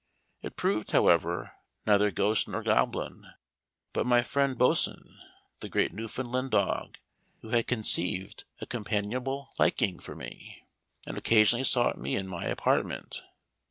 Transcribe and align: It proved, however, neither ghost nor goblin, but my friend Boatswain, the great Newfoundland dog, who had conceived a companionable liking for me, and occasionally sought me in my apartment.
It 0.41 0.55
proved, 0.55 0.89
however, 0.93 1.51
neither 1.85 2.09
ghost 2.09 2.47
nor 2.47 2.63
goblin, 2.63 3.23
but 3.93 4.07
my 4.07 4.23
friend 4.23 4.57
Boatswain, 4.57 5.15
the 5.59 5.69
great 5.69 5.93
Newfoundland 5.93 6.49
dog, 6.49 6.97
who 7.41 7.49
had 7.49 7.67
conceived 7.67 8.45
a 8.59 8.65
companionable 8.65 9.51
liking 9.59 9.99
for 9.99 10.15
me, 10.15 10.63
and 11.05 11.19
occasionally 11.19 11.63
sought 11.65 11.99
me 11.99 12.15
in 12.15 12.27
my 12.27 12.45
apartment. 12.45 13.21